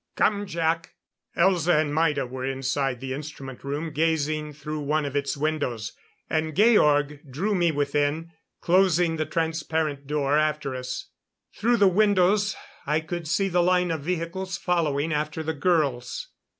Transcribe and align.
"Come, 0.15 0.47
Jac." 0.47 0.95
Elza 1.37 1.79
and 1.79 1.93
Maida 1.93 2.25
were 2.25 2.43
inside 2.43 2.99
the 3.01 3.13
instrument 3.13 3.63
room 3.63 3.91
gazing 3.93 4.51
through 4.53 4.79
one 4.79 5.05
of 5.05 5.15
its 5.15 5.37
windows; 5.37 5.93
and 6.27 6.55
Georg 6.55 7.19
drew 7.29 7.53
me 7.53 7.71
within, 7.71 8.31
closing 8.61 9.17
the 9.17 9.27
transparent 9.27 10.07
door 10.07 10.39
after 10.39 10.73
us. 10.73 11.11
Through 11.53 11.77
the 11.77 11.87
windows 11.87 12.55
I 12.87 12.99
could 13.01 13.27
see 13.27 13.47
the 13.47 13.61
line 13.61 13.91
of 13.91 14.01
vehicles 14.01 14.57
following 14.57 15.13
after 15.13 15.43
the 15.43 15.53
girls. 15.53 16.29